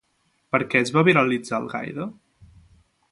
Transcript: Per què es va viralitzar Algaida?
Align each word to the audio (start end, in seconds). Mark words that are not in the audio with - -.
Per 0.55 0.59
què 0.71 0.81
es 0.85 0.91
va 0.95 1.03
viralitzar 1.09 1.55
Algaida? 1.59 2.11